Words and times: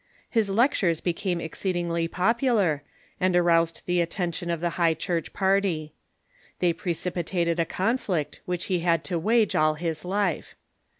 His 0.31 0.49
lectures 0.49 0.99
became 0.99 1.39
ex 1.39 1.61
ceedingly 1.61 2.09
popular, 2.09 2.81
and 3.19 3.35
aroused 3.35 3.83
the 3.85 4.01
attention 4.01 4.49
of 4.49 4.59
the 4.59 4.71
High 4.81 4.95
Church 4.95 5.31
party. 5.31 5.93
They 6.57 6.73
precipitated 6.73 7.59
a 7.59 7.65
conflict 7.65 8.41
Avhich 8.47 8.63
he 8.63 8.79
had 8.79 9.03
to 9.03 9.19
wage 9.19 9.55
all 9.55 9.75
his 9.75 10.03
life. 10.03 10.55